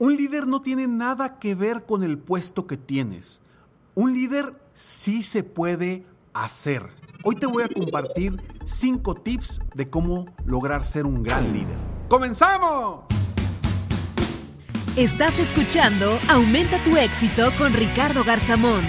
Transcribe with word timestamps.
Un 0.00 0.16
líder 0.16 0.46
no 0.46 0.62
tiene 0.62 0.86
nada 0.86 1.40
que 1.40 1.56
ver 1.56 1.84
con 1.84 2.04
el 2.04 2.18
puesto 2.18 2.68
que 2.68 2.76
tienes. 2.76 3.42
Un 3.96 4.14
líder 4.14 4.54
sí 4.72 5.24
se 5.24 5.42
puede 5.42 6.06
hacer. 6.32 6.84
Hoy 7.24 7.34
te 7.34 7.46
voy 7.46 7.64
a 7.64 7.68
compartir 7.68 8.40
5 8.64 9.16
tips 9.16 9.60
de 9.74 9.90
cómo 9.90 10.26
lograr 10.46 10.84
ser 10.84 11.04
un 11.04 11.24
gran 11.24 11.52
líder. 11.52 11.76
¡Comenzamos! 12.08 13.06
Estás 14.96 15.38
escuchando 15.40 16.16
Aumenta 16.28 16.78
tu 16.84 16.96
éxito 16.96 17.50
con 17.58 17.72
Ricardo 17.72 18.22
Garzamón, 18.22 18.82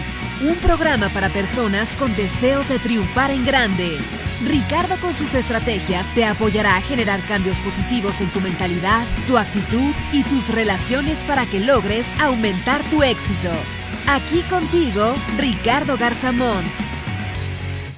un 0.47 0.55
programa 0.57 1.09
para 1.09 1.29
personas 1.29 1.95
con 1.95 2.15
deseos 2.15 2.69
de 2.69 2.77
triunfar 2.77 3.31
en 3.31 3.43
grande. 3.43 3.97
Ricardo 4.45 4.95
con 5.01 5.13
sus 5.13 5.33
estrategias 5.33 6.05
te 6.15 6.23
apoyará 6.23 6.77
a 6.77 6.81
generar 6.81 7.19
cambios 7.27 7.59
positivos 7.59 8.21
en 8.21 8.29
tu 8.29 8.39
mentalidad, 8.39 9.05
tu 9.27 9.37
actitud 9.37 9.93
y 10.13 10.23
tus 10.23 10.53
relaciones 10.53 11.19
para 11.25 11.45
que 11.45 11.59
logres 11.59 12.05
aumentar 12.21 12.81
tu 12.89 13.03
éxito. 13.03 13.49
Aquí 14.07 14.41
contigo, 14.43 15.13
Ricardo 15.37 15.97
Garzamón. 15.97 16.63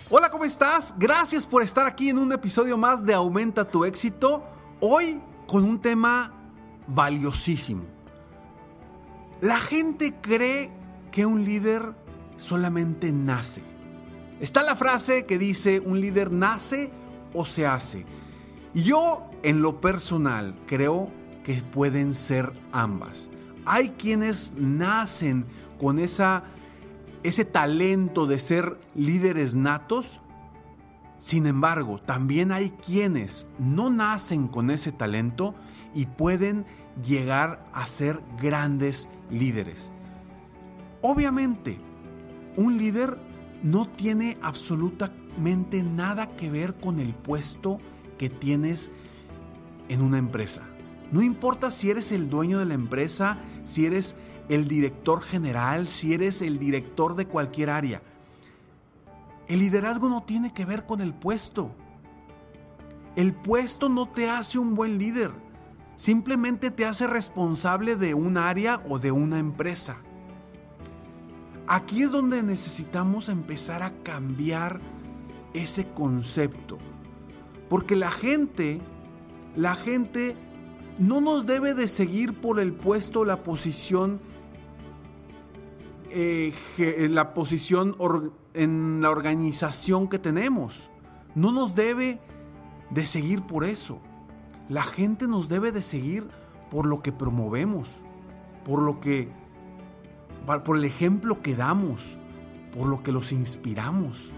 Hola, 0.10 0.32
¿cómo 0.32 0.44
estás? 0.44 0.96
Gracias 0.98 1.46
por 1.46 1.62
estar 1.62 1.86
aquí 1.86 2.10
en 2.10 2.18
un 2.18 2.34
episodio 2.34 2.76
más 2.76 3.06
de 3.06 3.14
Aumenta 3.14 3.64
tu 3.64 3.86
éxito. 3.86 4.44
Hoy 4.80 5.22
con 5.48 5.64
un 5.64 5.80
tema 5.80 6.34
valiosísimo. 6.88 7.84
La 9.42 9.60
gente 9.60 10.16
cree 10.22 10.74
que 11.12 11.26
un 11.26 11.46
líder 11.46 11.94
solamente 12.36 13.12
nace. 13.12 13.71
Está 14.42 14.64
la 14.64 14.76
frase 14.76 15.22
que 15.24 15.38
dice, 15.38 15.80
un 15.80 16.02
líder 16.02 16.32
nace 16.32 16.90
o 17.32 17.46
se 17.46 17.68
hace. 17.68 18.06
Y 18.74 18.82
yo, 18.82 19.30
en 19.44 19.62
lo 19.62 19.80
personal, 19.80 20.56
creo 20.66 21.12
que 21.44 21.62
pueden 21.62 22.16
ser 22.16 22.52
ambas. 22.72 23.30
Hay 23.66 23.90
quienes 23.90 24.54
nacen 24.58 25.46
con 25.80 26.00
esa, 26.00 26.44
ese 27.22 27.46
talento 27.46 28.26
de 28.26 28.40
ser 28.40 28.80
líderes 28.96 29.56
natos. 29.56 30.22
Sin 31.20 31.46
embargo, 31.46 32.00
también 32.00 32.52
hay 32.52 32.72
quienes 32.72 33.46
no 33.60 33.92
nacen 33.92 34.48
con 34.48 34.72
ese 34.72 34.92
talento 34.92 35.54
y 35.94 36.08
pueden 36.08 36.66
llegar 37.08 37.64
a 37.74 37.86
ser 37.86 38.20
grandes 38.42 39.08
líderes. 39.30 39.92
Obviamente, 41.04 41.78
un 42.58 42.80
líder 42.80 43.20
no 43.64 43.88
tiene 43.88 44.38
absolutamente 44.42 45.84
nada 45.84 46.36
que 46.36 46.50
ver 46.50 46.76
con 46.76 47.00
el 47.00 47.14
puesto 47.14 47.80
que 48.18 48.30
tienes 48.30 48.90
en 49.90 50.02
una 50.02 50.18
empresa. 50.18 50.64
No 51.12 51.22
importa 51.22 51.72
si 51.72 51.90
eres 51.90 52.12
el 52.12 52.30
dueño 52.30 52.60
de 52.60 52.66
la 52.66 52.74
empresa, 52.74 53.38
si 53.66 53.86
eres 53.86 54.16
el 54.50 54.68
director 54.68 55.22
general, 55.22 55.88
si 55.88 56.14
eres 56.14 56.42
el 56.42 56.60
director 56.60 57.16
de 57.16 57.28
cualquier 57.28 57.70
área. 57.70 58.02
El 59.48 59.60
liderazgo 59.60 60.08
no 60.08 60.24
tiene 60.24 60.54
que 60.54 60.66
ver 60.66 60.86
con 60.86 61.02
el 61.02 61.14
puesto. 61.14 61.76
El 63.16 63.34
puesto 63.34 63.90
no 63.90 64.08
te 64.08 64.30
hace 64.30 64.58
un 64.58 64.76
buen 64.76 64.98
líder. 64.98 65.32
Simplemente 65.98 66.72
te 66.72 66.86
hace 66.86 67.06
responsable 67.06 67.98
de 67.98 68.14
un 68.14 68.38
área 68.38 68.82
o 68.90 68.98
de 68.98 69.12
una 69.12 69.40
empresa. 69.40 69.98
Aquí 71.74 72.04
es 72.04 72.12
donde 72.12 72.44
necesitamos 72.44 73.30
empezar 73.30 73.82
a 73.82 73.94
cambiar 74.04 74.82
ese 75.54 75.88
concepto. 75.88 76.78
Porque 77.70 77.96
la 77.96 78.12
gente, 78.12 78.82
la 79.56 79.76
gente 79.76 80.36
no 81.00 81.22
nos 81.22 81.46
debe 81.46 81.74
de 81.74 81.88
seguir 81.88 82.42
por 82.42 82.60
el 82.60 82.74
puesto, 82.74 83.24
la 83.24 83.42
posición, 83.42 84.20
eh, 86.10 86.54
la 87.10 87.34
posición 87.34 87.96
en 88.54 89.00
la 89.02 89.10
organización 89.10 90.10
que 90.10 90.20
tenemos. 90.20 90.90
No 91.36 91.54
nos 91.54 91.74
debe 91.74 92.20
de 92.90 93.06
seguir 93.06 93.44
por 93.44 93.64
eso. 93.64 94.02
La 94.68 94.84
gente 94.84 95.26
nos 95.26 95.48
debe 95.48 95.72
de 95.72 95.82
seguir 95.82 96.28
por 96.70 96.86
lo 96.86 97.02
que 97.02 97.14
promovemos, 97.14 98.02
por 98.66 98.82
lo 98.82 99.00
que 99.00 99.30
por 100.46 100.78
el 100.78 100.86
ejemplo 100.86 101.42
que 101.42 101.56
damos, 101.56 102.18
por 102.76 102.88
lo 102.88 103.04
que 103.04 103.12
los 103.12 103.32
inspiramos. 103.32 104.32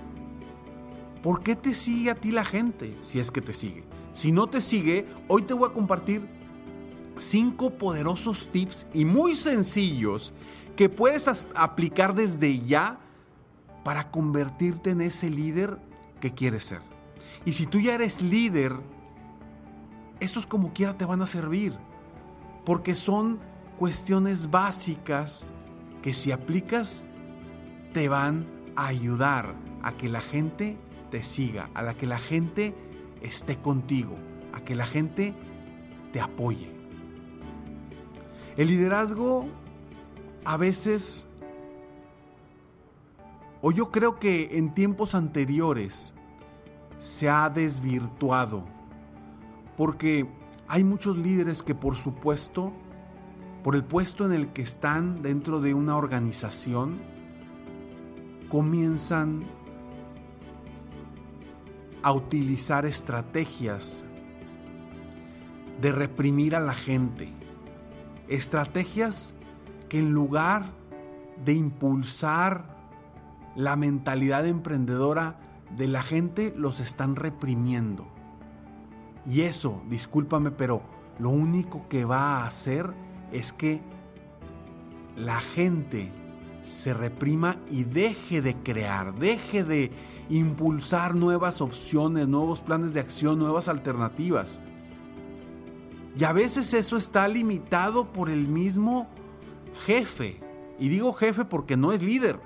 ¿Por 1.21 1.41
qué 1.41 1.55
te 1.55 1.73
sigue 1.73 2.11
a 2.11 2.15
ti 2.15 2.31
la 2.31 2.43
gente 2.43 2.97
si 2.99 3.19
es 3.19 3.31
que 3.31 3.41
te 3.41 3.53
sigue? 3.53 3.83
Si 4.13 4.31
no 4.31 4.47
te 4.47 4.61
sigue, 4.61 5.07
hoy 5.27 5.43
te 5.43 5.53
voy 5.53 5.69
a 5.69 5.73
compartir 5.73 6.27
cinco 7.17 7.71
poderosos 7.77 8.49
tips 8.51 8.87
y 8.93 9.05
muy 9.05 9.35
sencillos 9.35 10.33
que 10.75 10.89
puedes 10.89 11.45
aplicar 11.55 12.13
desde 12.15 12.59
ya 12.59 12.99
para 13.83 14.11
convertirte 14.11 14.91
en 14.91 15.01
ese 15.01 15.29
líder 15.29 15.79
que 16.19 16.33
quieres 16.33 16.63
ser. 16.63 16.81
Y 17.45 17.53
si 17.53 17.65
tú 17.65 17.79
ya 17.79 17.95
eres 17.95 18.21
líder, 18.21 18.73
estos 20.19 20.45
como 20.45 20.73
quiera 20.73 20.97
te 20.97 21.05
van 21.05 21.21
a 21.21 21.25
servir, 21.25 21.73
porque 22.65 22.95
son 22.95 23.39
cuestiones 23.77 24.49
básicas 24.49 25.45
que 26.03 26.13
si 26.13 26.31
aplicas 26.31 27.01
te 27.93 28.09
van 28.09 28.45
a 28.75 28.87
ayudar 28.87 29.55
a 29.81 29.93
que 29.93 30.09
la 30.09 30.21
gente 30.21 30.77
te 31.09 31.23
siga, 31.23 31.69
a 31.73 31.81
la 31.81 31.95
que 31.95 32.05
la 32.05 32.17
gente 32.17 32.75
esté 33.21 33.57
contigo, 33.57 34.15
a 34.51 34.59
que 34.59 34.75
la 34.75 34.85
gente 34.85 35.33
te 36.11 36.19
apoye. 36.19 36.69
El 38.57 38.67
liderazgo 38.67 39.47
a 40.43 40.57
veces, 40.57 41.25
o 43.61 43.71
yo 43.71 43.89
creo 43.89 44.19
que 44.19 44.57
en 44.57 44.73
tiempos 44.73 45.15
anteriores, 45.15 46.13
se 46.99 47.29
ha 47.29 47.49
desvirtuado, 47.49 48.65
porque 49.77 50.27
hay 50.67 50.83
muchos 50.83 51.17
líderes 51.17 51.63
que 51.63 51.75
por 51.75 51.95
supuesto 51.95 52.73
por 53.63 53.75
el 53.75 53.83
puesto 53.83 54.25
en 54.25 54.33
el 54.33 54.49
que 54.49 54.61
están 54.61 55.21
dentro 55.21 55.61
de 55.61 55.73
una 55.73 55.95
organización, 55.95 56.99
comienzan 58.49 59.45
a 62.03 62.11
utilizar 62.11 62.85
estrategias 62.85 64.03
de 65.81 65.91
reprimir 65.91 66.55
a 66.55 66.59
la 66.59 66.73
gente. 66.73 67.33
Estrategias 68.27 69.33
que 69.87 69.99
en 69.99 70.11
lugar 70.11 70.65
de 71.45 71.53
impulsar 71.53 72.65
la 73.55 73.75
mentalidad 73.75 74.45
emprendedora 74.45 75.39
de 75.77 75.87
la 75.87 76.03
gente, 76.03 76.53
los 76.55 76.79
están 76.79 77.15
reprimiendo. 77.15 78.07
Y 79.25 79.41
eso, 79.41 79.81
discúlpame, 79.89 80.51
pero 80.51 80.83
lo 81.19 81.29
único 81.29 81.87
que 81.87 82.05
va 82.05 82.37
a 82.37 82.47
hacer 82.47 82.93
es 83.33 83.51
que 83.53 83.81
la 85.15 85.39
gente 85.39 86.11
se 86.63 86.93
reprima 86.93 87.57
y 87.69 87.83
deje 87.83 88.41
de 88.41 88.55
crear, 88.55 89.15
deje 89.15 89.63
de 89.63 89.91
impulsar 90.29 91.15
nuevas 91.15 91.61
opciones, 91.61 92.27
nuevos 92.27 92.61
planes 92.61 92.93
de 92.93 93.01
acción, 93.01 93.39
nuevas 93.39 93.67
alternativas. 93.67 94.59
Y 96.17 96.23
a 96.23 96.33
veces 96.33 96.73
eso 96.73 96.95
está 96.95 97.27
limitado 97.27 98.13
por 98.13 98.29
el 98.29 98.47
mismo 98.47 99.07
jefe. 99.85 100.39
Y 100.79 100.89
digo 100.89 101.13
jefe 101.13 101.43
porque 101.45 101.75
no 101.75 101.91
es 101.91 102.01
líder. 102.01 102.39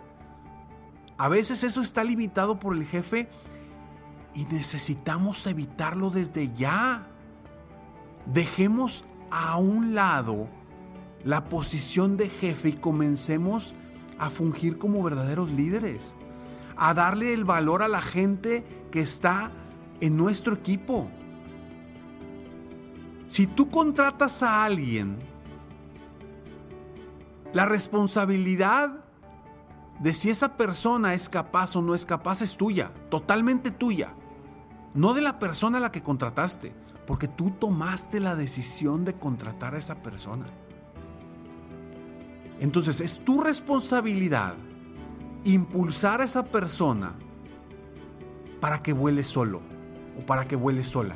A 1.18 1.30
veces 1.30 1.64
eso 1.64 1.82
está 1.82 2.04
limitado 2.04 2.60
por 2.60 2.76
el 2.76 2.86
jefe 2.86 3.28
y 4.34 4.46
necesitamos 4.46 5.46
evitarlo 5.48 6.10
desde 6.10 6.54
ya. 6.54 7.08
Dejemos 8.26 9.04
a 9.32 9.58
un 9.58 9.96
lado 9.96 10.48
la 11.28 11.50
posición 11.50 12.16
de 12.16 12.30
jefe 12.30 12.70
y 12.70 12.74
comencemos 12.74 13.76
a 14.18 14.30
fungir 14.30 14.78
como 14.78 15.04
verdaderos 15.04 15.52
líderes, 15.52 16.16
a 16.78 16.94
darle 16.94 17.34
el 17.34 17.44
valor 17.44 17.84
a 17.84 17.90
la 17.90 18.02
gente 18.02 18.66
que 18.92 19.02
está 19.02 19.52
en 20.00 20.16
nuestro 20.16 20.54
equipo. 20.54 21.10
Si 23.26 23.46
tú 23.46 23.70
contratas 23.70 24.42
a 24.42 24.64
alguien, 24.64 25.18
la 27.52 27.66
responsabilidad 27.66 29.04
de 30.00 30.14
si 30.14 30.30
esa 30.30 30.56
persona 30.56 31.14
es 31.14 31.28
capaz 31.28 31.76
o 31.76 31.82
no 31.82 31.94
es 31.94 32.06
capaz 32.06 32.42
es 32.42 32.56
tuya, 32.56 32.94
totalmente 33.10 33.70
tuya, 33.70 34.14
no 34.94 35.14
de 35.14 35.24
la 35.24 35.40
persona 35.40 35.80
a 35.80 35.82
la 35.82 35.92
que 35.92 36.02
contrataste, 36.02 36.74
porque 37.06 37.28
tú 37.28 37.52
tomaste 37.52 38.22
la 38.22 38.38
decisión 38.38 39.04
de 39.04 39.16
contratar 39.16 39.76
a 39.76 39.80
esa 39.80 40.02
persona. 40.02 40.46
Entonces 42.60 43.02
es 43.02 43.20
tu 43.20 43.42
responsabilidad 43.42 44.56
impulsar 45.44 46.22
a 46.22 46.26
esa 46.26 46.44
persona 46.44 47.14
para 48.60 48.82
que 48.82 48.94
vuele 48.94 49.24
solo 49.24 49.62
o 50.18 50.26
para 50.26 50.46
que 50.46 50.56
vuele 50.56 50.84
sola. 50.84 51.16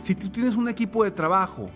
Si 0.00 0.14
tú 0.14 0.28
tienes 0.28 0.56
un 0.56 0.68
equipo 0.68 1.04
de 1.04 1.10
trabajo 1.10 1.70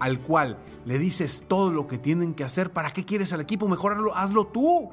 al 0.00 0.20
cual 0.20 0.58
le 0.84 0.98
dices 0.98 1.44
todo 1.46 1.70
lo 1.70 1.86
que 1.86 1.98
tienen 1.98 2.34
que 2.34 2.44
hacer, 2.44 2.72
¿para 2.72 2.92
qué 2.92 3.04
quieres 3.04 3.32
al 3.32 3.40
equipo? 3.40 3.68
Mejor 3.68 3.92
hazlo, 3.92 4.16
hazlo 4.16 4.46
tú. 4.46 4.88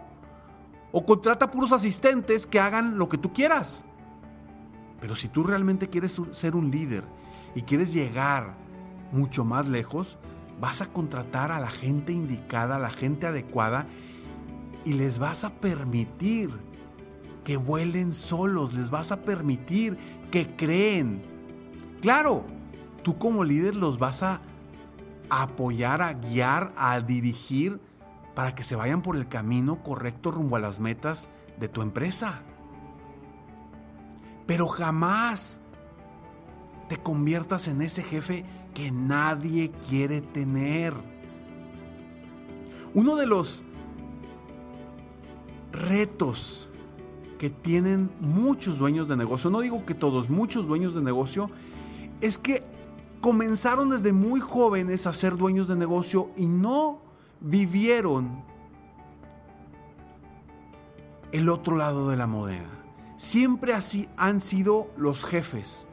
O 0.91 1.05
contrata 1.05 1.51
puros 1.51 1.71
asistentes 1.71 2.45
que 2.45 2.59
hagan 2.59 2.97
lo 2.97 3.09
que 3.09 3.17
tú 3.17 3.33
quieras. 3.33 3.85
Pero 4.99 5.15
si 5.15 5.27
tú 5.27 5.43
realmente 5.43 5.89
quieres 5.89 6.21
ser 6.31 6.55
un 6.55 6.71
líder 6.71 7.03
y 7.53 7.63
quieres 7.63 7.93
llegar 7.93 8.55
mucho 9.11 9.45
más 9.45 9.67
lejos, 9.67 10.17
vas 10.59 10.81
a 10.81 10.87
contratar 10.87 11.51
a 11.51 11.59
la 11.59 11.69
gente 11.69 12.11
indicada, 12.11 12.77
a 12.77 12.79
la 12.79 12.89
gente 12.89 13.27
adecuada 13.27 13.87
y 14.83 14.93
les 14.93 15.19
vas 15.19 15.43
a 15.43 15.55
permitir 15.55 16.51
que 17.43 17.57
vuelen 17.57 18.13
solos, 18.13 18.73
les 18.73 18.89
vas 18.89 19.11
a 19.11 19.21
permitir 19.21 19.97
que 20.31 20.55
creen. 20.55 21.21
Claro, 22.01 22.45
tú 23.03 23.17
como 23.17 23.43
líder 23.43 23.75
los 23.75 23.99
vas 23.99 24.23
a 24.23 24.41
apoyar, 25.29 26.01
a 26.01 26.13
guiar, 26.13 26.73
a 26.75 26.99
dirigir 27.01 27.79
para 28.35 28.53
que 28.53 28.63
se 28.63 28.75
vayan 28.75 29.01
por 29.01 29.15
el 29.15 29.27
camino 29.27 29.81
correcto 29.81 30.31
rumbo 30.31 30.55
a 30.55 30.59
las 30.59 30.79
metas 30.79 31.29
de 31.59 31.69
tu 31.69 31.81
empresa. 31.81 32.43
Pero 34.45 34.67
jamás 34.67 35.61
te 36.89 36.97
conviertas 36.97 37.67
en 37.67 37.81
ese 37.81 38.03
jefe 38.03 38.45
que 38.75 38.91
nadie 38.91 39.71
quiere 39.89 40.21
tener. 40.21 40.93
Uno 42.93 43.15
de 43.15 43.25
los 43.25 43.63
retos 45.71 46.69
que 47.39 47.49
tienen 47.49 48.11
muchos 48.19 48.77
dueños 48.77 49.07
de 49.07 49.17
negocio, 49.17 49.49
no 49.49 49.61
digo 49.61 49.85
que 49.85 49.95
todos, 49.95 50.29
muchos 50.29 50.67
dueños 50.67 50.93
de 50.93 51.01
negocio, 51.01 51.49
es 52.21 52.37
que 52.37 52.63
comenzaron 53.21 53.89
desde 53.89 54.13
muy 54.13 54.39
jóvenes 54.39 55.07
a 55.07 55.13
ser 55.13 55.37
dueños 55.37 55.67
de 55.67 55.77
negocio 55.77 56.29
y 56.35 56.45
no 56.45 56.99
vivieron 57.39 58.43
el 61.31 61.49
otro 61.49 61.77
lado 61.77 62.09
de 62.09 62.17
la 62.17 62.27
moneda. 62.27 62.69
Siempre 63.17 63.73
así 63.73 64.09
han 64.17 64.41
sido 64.41 64.91
los 64.97 65.25
jefes 65.25 65.87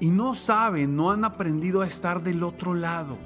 y 0.00 0.08
no 0.08 0.34
saben, 0.34 0.96
no 0.96 1.12
han 1.12 1.24
aprendido 1.24 1.82
a 1.82 1.86
estar 1.86 2.22
del 2.22 2.42
otro 2.42 2.74
lado. 2.74 3.18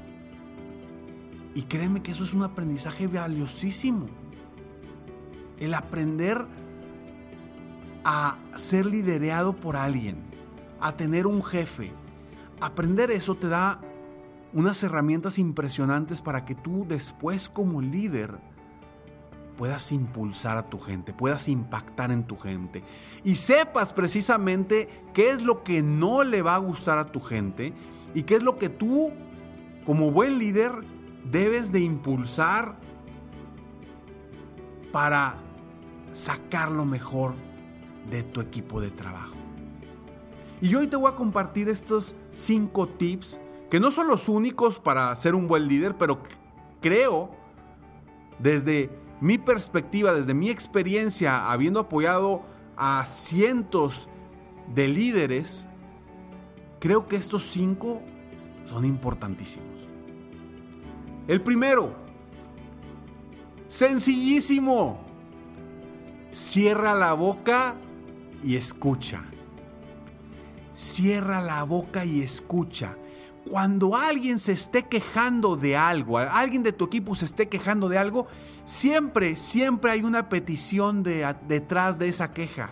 Y 1.55 1.63
créeme 1.63 2.03
que 2.03 2.11
eso 2.11 2.25
es 2.25 2.35
un 2.35 2.43
aprendizaje 2.43 3.07
valiosísimo. 3.07 4.09
El 5.59 5.73
aprender 5.73 6.45
a 8.05 8.39
ser 8.57 8.87
liderado 8.87 9.55
por 9.55 9.77
alguien, 9.77 10.17
a 10.81 10.97
tener 10.97 11.29
un 11.29 11.45
jefe. 11.45 11.93
Aprender 12.61 13.13
eso 13.13 13.37
te 13.37 13.49
da 13.49 13.81
unas 14.53 14.83
herramientas 14.83 15.39
impresionantes 15.39 16.21
para 16.21 16.45
que 16.45 16.57
tú 16.57 16.85
después 16.89 17.49
como 17.49 17.81
líder 17.81 18.39
puedas 19.57 19.93
impulsar 19.93 20.59
a 20.59 20.69
tu 20.69 20.79
gente, 20.79 21.13
puedas 21.13 21.49
impactar 21.49 22.11
en 22.11 22.25
tu 22.25 22.37
gente 22.37 22.83
y 23.23 23.37
sepas 23.37 23.93
precisamente 23.93 24.89
qué 25.13 25.31
es 25.31 25.43
lo 25.43 25.63
que 25.63 25.83
no 25.83 26.25
le 26.25 26.43
va 26.43 26.57
a 26.57 26.59
gustar 26.59 26.99
a 26.99 27.13
tu 27.13 27.21
gente 27.21 27.73
y 28.15 28.25
qué 28.25 28.37
es 28.37 28.43
lo 28.43 28.59
que 28.59 28.69
tú 28.69 29.13
como 29.87 30.11
buen 30.11 30.39
líder 30.39 30.73
debes 31.31 31.73
de 31.73 31.81
impulsar 31.81 32.77
para 34.93 35.37
sacar 36.13 36.71
lo 36.71 36.85
mejor 36.85 37.35
de 38.11 38.23
tu 38.23 38.41
equipo 38.41 38.81
de 38.81 38.91
trabajo. 38.91 39.35
Y 40.61 40.75
hoy 40.75 40.87
te 40.87 40.97
voy 40.97 41.11
a 41.11 41.17
compartir 41.17 41.69
estos 41.69 42.17
cinco 42.33 42.89
tips 42.89 43.41
que 43.71 43.81
no 43.81 43.91
son 43.91 44.09
los 44.09 44.29
únicos 44.29 44.79
para 44.79 45.15
ser 45.17 45.35
un 45.35 45.49
buen 45.49 45.67
líder, 45.69 45.97
pero 45.97 46.23
creo 46.81 47.31
desde 48.39 48.91
mi 49.25 49.39
perspectiva, 49.39 50.13
desde 50.13 50.35
mi 50.35 50.51
experiencia, 50.51 51.51
habiendo 51.51 51.81
apoyado 51.81 52.43
a 52.77 53.07
cientos 53.07 54.11
de 54.75 54.87
líderes, 54.87 55.67
creo 56.79 57.09
que 57.09 57.17
estos 57.17 57.45
cinco 57.45 58.03
son 58.67 58.85
importantísimos. 58.85 59.89
El 61.27 61.41
primero, 61.41 61.95
sencillísimo, 63.67 65.01
cierra 66.31 66.93
la 66.93 67.15
boca 67.15 67.77
y 68.43 68.57
escucha. 68.57 69.25
Cierra 70.71 71.41
la 71.41 71.63
boca 71.63 72.05
y 72.05 72.21
escucha 72.21 72.99
cuando 73.49 73.95
alguien 73.95 74.39
se 74.39 74.53
esté 74.53 74.85
quejando 74.85 75.57
de 75.57 75.77
algo, 75.77 76.19
alguien 76.19 76.63
de 76.63 76.73
tu 76.73 76.85
equipo 76.85 77.15
se 77.15 77.27
esté 77.27 77.49
quejando 77.49 77.89
de 77.89 77.99
algo, 77.99 78.27
siempre, 78.65 79.37
siempre 79.37 79.91
hay 79.93 80.03
una 80.03 80.29
petición 80.29 81.03
detrás 81.03 81.99
de 81.99 82.09
esa 82.09 82.31
queja. 82.31 82.71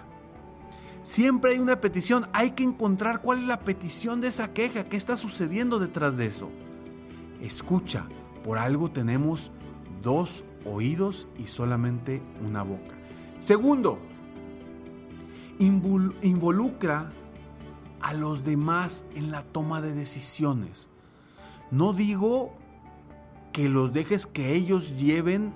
Siempre 1.02 1.52
hay 1.52 1.58
una 1.58 1.80
petición. 1.80 2.26
Hay 2.32 2.52
que 2.52 2.62
encontrar 2.62 3.22
cuál 3.22 3.40
es 3.40 3.46
la 3.46 3.60
petición 3.60 4.20
de 4.20 4.28
esa 4.28 4.52
queja, 4.52 4.84
qué 4.84 4.96
está 4.96 5.16
sucediendo 5.16 5.78
detrás 5.78 6.16
de 6.16 6.26
eso. 6.26 6.48
Escucha, 7.40 8.06
por 8.44 8.58
algo 8.58 8.90
tenemos 8.90 9.50
dos 10.00 10.44
oídos 10.64 11.26
y 11.36 11.48
solamente 11.48 12.22
una 12.44 12.62
boca. 12.62 12.94
Segundo, 13.40 13.98
involucra 15.58 17.10
a 18.02 18.12
los 18.12 18.44
demás 18.44 19.04
en 19.14 19.30
la 19.30 19.42
toma 19.42 19.80
de 19.80 19.92
decisiones. 19.92 20.88
No 21.70 21.92
digo 21.92 22.52
que 23.52 23.68
los 23.68 23.92
dejes 23.92 24.26
que 24.26 24.54
ellos 24.54 24.96
lleven 24.96 25.54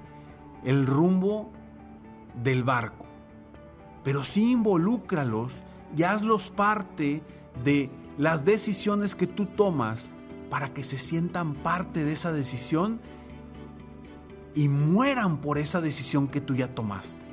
el 0.64 0.86
rumbo 0.86 1.50
del 2.42 2.64
barco, 2.64 3.06
pero 4.04 4.24
sí 4.24 4.52
involúcralos 4.52 5.64
y 5.96 6.02
hazlos 6.04 6.50
parte 6.50 7.22
de 7.64 7.90
las 8.18 8.44
decisiones 8.44 9.14
que 9.14 9.26
tú 9.26 9.46
tomas 9.46 10.12
para 10.50 10.72
que 10.72 10.84
se 10.84 10.98
sientan 10.98 11.54
parte 11.54 12.04
de 12.04 12.12
esa 12.12 12.32
decisión 12.32 13.00
y 14.54 14.68
mueran 14.68 15.40
por 15.40 15.58
esa 15.58 15.80
decisión 15.80 16.28
que 16.28 16.40
tú 16.40 16.54
ya 16.54 16.74
tomaste. 16.74 17.24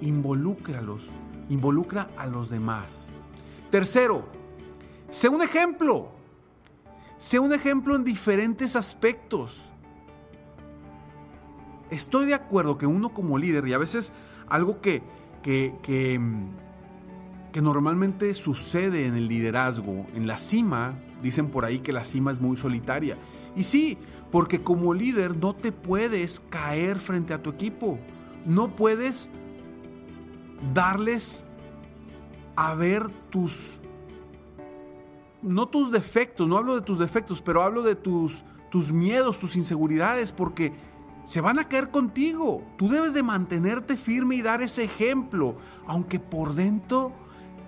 Involúcralos, 0.00 1.10
involucra 1.48 2.08
a 2.16 2.26
los 2.26 2.48
demás. 2.50 3.14
Tercero, 3.70 4.26
sé 5.10 5.28
un 5.28 5.42
ejemplo. 5.42 6.10
Sé 7.18 7.38
un 7.38 7.52
ejemplo 7.52 7.96
en 7.96 8.04
diferentes 8.04 8.76
aspectos. 8.76 9.62
Estoy 11.90 12.26
de 12.26 12.34
acuerdo 12.34 12.78
que 12.78 12.86
uno 12.86 13.10
como 13.10 13.36
líder, 13.36 13.68
y 13.68 13.74
a 13.74 13.78
veces 13.78 14.12
algo 14.48 14.80
que, 14.80 15.02
que, 15.42 15.74
que, 15.82 16.18
que 17.52 17.60
normalmente 17.60 18.32
sucede 18.32 19.06
en 19.06 19.16
el 19.16 19.28
liderazgo, 19.28 20.06
en 20.14 20.26
la 20.26 20.38
cima, 20.38 20.94
dicen 21.22 21.48
por 21.48 21.66
ahí 21.66 21.80
que 21.80 21.92
la 21.92 22.04
cima 22.06 22.32
es 22.32 22.40
muy 22.40 22.56
solitaria. 22.56 23.18
Y 23.54 23.64
sí, 23.64 23.98
porque 24.30 24.62
como 24.62 24.94
líder 24.94 25.36
no 25.36 25.54
te 25.54 25.72
puedes 25.72 26.40
caer 26.48 26.98
frente 26.98 27.34
a 27.34 27.42
tu 27.42 27.50
equipo. 27.50 27.98
No 28.46 28.74
puedes 28.76 29.28
darles 30.72 31.44
a 32.60 32.74
ver 32.74 33.08
tus, 33.30 33.80
no 35.40 35.66
tus 35.68 35.90
defectos, 35.90 36.46
no 36.46 36.58
hablo 36.58 36.74
de 36.74 36.82
tus 36.82 36.98
defectos, 36.98 37.40
pero 37.40 37.62
hablo 37.62 37.80
de 37.80 37.94
tus, 37.94 38.44
tus 38.70 38.92
miedos, 38.92 39.38
tus 39.38 39.56
inseguridades, 39.56 40.34
porque 40.34 40.74
se 41.24 41.40
van 41.40 41.58
a 41.58 41.64
caer 41.64 41.90
contigo. 41.90 42.62
Tú 42.76 42.90
debes 42.90 43.14
de 43.14 43.22
mantenerte 43.22 43.96
firme 43.96 44.36
y 44.36 44.42
dar 44.42 44.60
ese 44.60 44.84
ejemplo, 44.84 45.56
aunque 45.86 46.20
por 46.20 46.54
dentro 46.54 47.14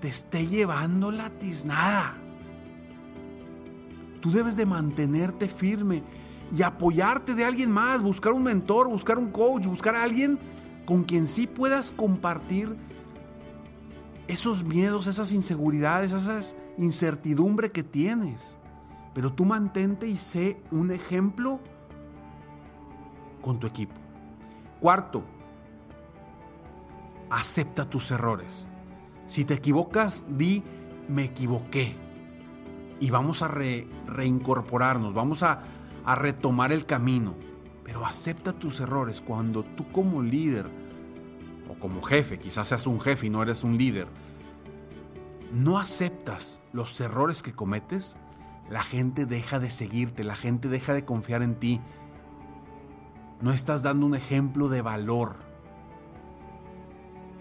te 0.02 0.08
esté 0.08 0.46
llevando 0.46 1.10
la 1.10 1.30
tiznada. 1.30 2.12
Tú 4.20 4.30
debes 4.30 4.56
de 4.56 4.66
mantenerte 4.66 5.48
firme 5.48 6.02
y 6.54 6.60
apoyarte 6.60 7.34
de 7.34 7.46
alguien 7.46 7.70
más, 7.70 8.02
buscar 8.02 8.34
un 8.34 8.42
mentor, 8.42 8.88
buscar 8.88 9.16
un 9.16 9.30
coach, 9.30 9.64
buscar 9.64 9.94
a 9.94 10.02
alguien 10.02 10.38
con 10.84 11.04
quien 11.04 11.26
sí 11.26 11.46
puedas 11.46 11.92
compartir 11.92 12.76
esos 14.28 14.64
miedos, 14.64 15.06
esas 15.06 15.32
inseguridades, 15.32 16.12
esas 16.12 16.56
incertidumbre 16.78 17.70
que 17.70 17.82
tienes. 17.82 18.58
Pero 19.14 19.32
tú 19.32 19.44
mantente 19.44 20.06
y 20.08 20.16
sé 20.16 20.60
un 20.70 20.90
ejemplo 20.90 21.60
con 23.42 23.58
tu 23.58 23.66
equipo. 23.66 23.94
Cuarto, 24.80 25.22
acepta 27.30 27.88
tus 27.88 28.10
errores. 28.10 28.68
Si 29.26 29.44
te 29.44 29.54
equivocas, 29.54 30.24
di 30.28 30.62
me 31.08 31.24
equivoqué. 31.24 31.96
Y 33.00 33.10
vamos 33.10 33.42
a 33.42 33.48
reincorporarnos, 33.48 35.12
vamos 35.12 35.42
a, 35.42 35.62
retomar 36.16 36.72
el 36.72 36.86
camino. 36.86 37.34
Pero 37.84 38.06
acepta 38.06 38.52
tus 38.52 38.80
errores 38.80 39.20
cuando 39.20 39.62
tú 39.62 39.86
como 39.88 40.22
líder 40.22 40.70
como 41.82 42.00
jefe, 42.00 42.38
quizás 42.38 42.68
seas 42.68 42.86
un 42.86 43.00
jefe 43.00 43.26
y 43.26 43.30
no 43.30 43.42
eres 43.42 43.64
un 43.64 43.76
líder, 43.76 44.06
no 45.52 45.78
aceptas 45.78 46.62
los 46.72 46.98
errores 47.00 47.42
que 47.42 47.52
cometes, 47.52 48.16
la 48.70 48.84
gente 48.84 49.26
deja 49.26 49.58
de 49.58 49.68
seguirte, 49.68 50.22
la 50.22 50.36
gente 50.36 50.68
deja 50.68 50.94
de 50.94 51.04
confiar 51.04 51.42
en 51.42 51.56
ti. 51.56 51.80
No 53.40 53.52
estás 53.52 53.82
dando 53.82 54.06
un 54.06 54.14
ejemplo 54.14 54.68
de 54.68 54.80
valor. 54.80 55.40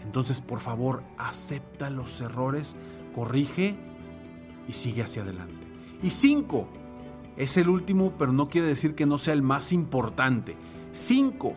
Entonces, 0.03 0.41
por 0.41 0.59
favor, 0.59 1.03
acepta 1.19 1.91
los 1.91 2.19
errores, 2.19 2.75
corrige 3.13 3.75
y 4.67 4.73
sigue 4.73 5.03
hacia 5.03 5.21
adelante. 5.21 5.67
Y 6.01 6.09
cinco, 6.09 6.67
es 7.37 7.57
el 7.57 7.69
último, 7.69 8.13
pero 8.17 8.33
no 8.33 8.49
quiere 8.49 8.67
decir 8.67 8.95
que 8.95 9.05
no 9.05 9.19
sea 9.19 9.35
el 9.35 9.43
más 9.43 9.71
importante. 9.71 10.57
Cinco, 10.91 11.53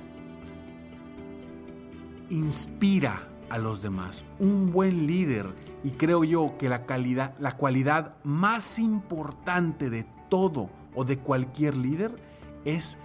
inspira 2.30 3.28
a 3.50 3.58
los 3.58 3.82
demás. 3.82 4.24
Un 4.38 4.72
buen 4.72 5.06
líder 5.06 5.54
y 5.82 5.90
creo 5.90 6.24
yo 6.24 6.56
que 6.58 6.68
la 6.68 6.86
calidad, 6.86 7.34
la 7.38 7.56
cualidad 7.56 8.16
más 8.24 8.78
importante 8.78 9.90
de 9.90 10.06
todo 10.28 10.70
o 10.94 11.04
de 11.04 11.18
cualquier 11.18 11.76
líder 11.76 12.16
es 12.64 12.98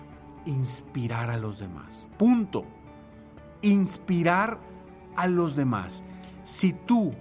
inspirar 0.45 1.29
a 1.29 1.37
los 1.37 1.59
demás. 1.59 2.07
Punto. 2.17 2.65
Inspirar 3.61 4.59
a 5.15 5.27
los 5.27 5.55
demás. 5.55 6.03
Si 6.43 6.73
tú 6.73 7.13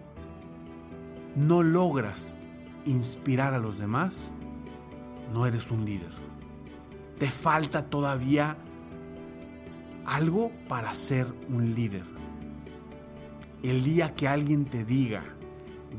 no 1.34 1.62
logras 1.62 2.36
inspirar 2.84 3.54
a 3.54 3.58
los 3.58 3.78
demás, 3.78 4.32
no 5.32 5.46
eres 5.46 5.70
un 5.70 5.84
líder. 5.84 6.12
Te 7.18 7.30
falta 7.30 7.86
todavía 7.86 8.56
algo 10.08 10.50
para 10.68 10.94
ser 10.94 11.26
un 11.50 11.74
líder. 11.74 12.04
El 13.62 13.84
día 13.84 14.14
que 14.14 14.26
alguien 14.26 14.64
te 14.64 14.84
diga, 14.84 15.22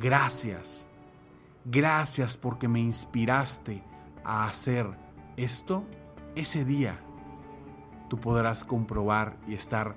gracias, 0.01 0.87
gracias 1.65 2.37
porque 2.37 2.67
me 2.67 2.79
inspiraste 2.79 3.83
a 4.23 4.47
hacer 4.47 4.87
esto, 5.37 5.83
ese 6.35 6.65
día 6.65 6.99
tú 8.09 8.17
podrás 8.17 8.65
comprobar 8.65 9.37
y 9.47 9.53
estar 9.53 9.95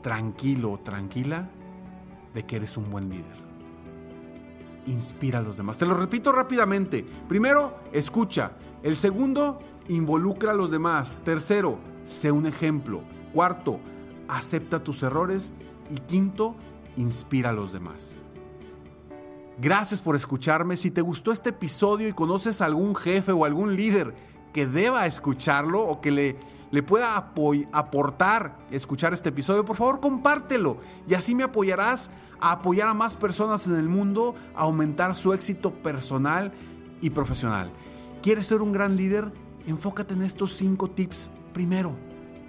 tranquilo 0.00 0.72
o 0.72 0.78
tranquila 0.78 1.48
de 2.34 2.46
que 2.46 2.56
eres 2.56 2.76
un 2.76 2.88
buen 2.90 3.08
líder. 3.10 3.42
Inspira 4.86 5.40
a 5.40 5.42
los 5.42 5.56
demás. 5.56 5.78
Te 5.78 5.86
lo 5.86 5.94
repito 5.94 6.32
rápidamente. 6.32 7.04
Primero, 7.28 7.80
escucha. 7.92 8.52
El 8.82 8.96
segundo, 8.96 9.60
involucra 9.88 10.52
a 10.52 10.54
los 10.54 10.70
demás. 10.70 11.20
Tercero, 11.24 11.78
sé 12.04 12.32
un 12.32 12.46
ejemplo. 12.46 13.02
Cuarto, 13.32 13.80
acepta 14.28 14.82
tus 14.82 15.02
errores. 15.02 15.52
Y 15.90 15.96
quinto, 15.96 16.56
inspira 16.96 17.50
a 17.50 17.52
los 17.52 17.72
demás. 17.72 18.18
Gracias 19.58 20.00
por 20.00 20.16
escucharme. 20.16 20.76
Si 20.76 20.90
te 20.90 21.02
gustó 21.02 21.32
este 21.32 21.50
episodio 21.50 22.08
y 22.08 22.12
conoces 22.12 22.60
a 22.60 22.66
algún 22.66 22.94
jefe 22.94 23.32
o 23.32 23.44
algún 23.44 23.76
líder 23.76 24.14
que 24.52 24.66
deba 24.66 25.06
escucharlo 25.06 25.82
o 25.82 26.00
que 26.00 26.10
le, 26.10 26.36
le 26.70 26.82
pueda 26.82 27.16
aportar 27.72 28.58
escuchar 28.70 29.12
este 29.12 29.28
episodio, 29.28 29.64
por 29.64 29.76
favor 29.76 30.00
compártelo 30.00 30.78
y 31.08 31.14
así 31.14 31.34
me 31.34 31.44
apoyarás 31.44 32.10
a 32.40 32.52
apoyar 32.52 32.88
a 32.88 32.94
más 32.94 33.16
personas 33.16 33.66
en 33.66 33.76
el 33.76 33.88
mundo, 33.88 34.34
a 34.54 34.62
aumentar 34.62 35.14
su 35.14 35.32
éxito 35.32 35.72
personal 35.72 36.52
y 37.00 37.10
profesional. 37.10 37.70
¿Quieres 38.22 38.46
ser 38.46 38.62
un 38.62 38.72
gran 38.72 38.96
líder? 38.96 39.32
Enfócate 39.66 40.14
en 40.14 40.22
estos 40.22 40.54
cinco 40.54 40.90
tips 40.90 41.30
primero 41.52 41.96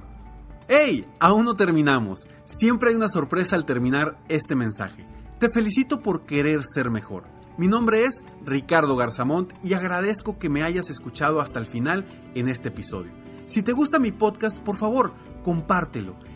¡Hey! 0.67 1.07
Aún 1.21 1.45
no 1.45 1.55
terminamos. 1.55 2.27
Siempre 2.45 2.91
hay 2.91 2.97
una 2.97 3.09
sorpresa 3.09 3.55
al 3.55 3.67
terminar 3.67 4.19
este 4.29 4.57
mensaje. 4.57 5.07
Te 5.39 5.49
felicito 5.49 6.01
por 6.01 6.27
querer 6.27 6.65
ser 6.65 6.91
mejor. 6.91 7.23
Mi 7.57 7.69
nombre 7.69 8.05
es 8.05 8.25
Ricardo 8.45 8.97
Garzamont 8.97 9.53
y 9.63 9.75
agradezco 9.75 10.41
que 10.41 10.49
me 10.49 10.65
hayas 10.65 10.91
escuchado 10.91 11.41
hasta 11.41 11.61
el 11.61 11.67
final 11.67 12.05
en 12.35 12.49
este 12.49 12.71
episodio. 12.71 13.13
Si 13.47 13.63
te 13.63 13.71
gusta 13.71 14.01
mi 14.01 14.11
podcast, 14.11 14.59
por 14.59 14.77
favor, 14.77 15.13
compártelo. 15.45 16.17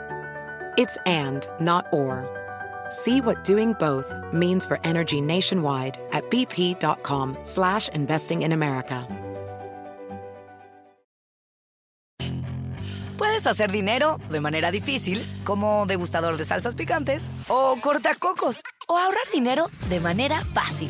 It's 0.77 0.97
and, 1.05 1.47
not 1.59 1.85
or. 1.91 2.27
See 2.89 3.21
what 3.21 3.43
doing 3.43 3.73
both 3.73 4.13
means 4.33 4.65
for 4.65 4.79
energy 4.83 5.21
nationwide 5.21 5.99
at 6.11 6.29
bp.com 6.29 7.37
slash 7.43 7.89
investing 7.89 8.43
in 8.43 8.51
America. 8.51 9.07
Puedes 13.17 13.45
hacer 13.45 13.71
dinero 13.71 14.17
de 14.31 14.39
manera 14.39 14.71
difícil, 14.71 15.23
como 15.43 15.85
degustador 15.85 16.37
de 16.37 16.45
salsas 16.45 16.73
picantes, 16.73 17.29
o 17.49 17.77
cortacocos, 17.79 18.61
o 18.87 18.97
ahorrar 18.97 19.29
dinero 19.31 19.67
de 19.89 19.99
manera 19.99 20.43
fácil 20.53 20.89